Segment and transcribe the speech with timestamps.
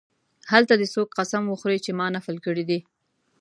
[0.51, 2.79] هلته دې څوک قسم وخوري چې ما نفل کړی دی.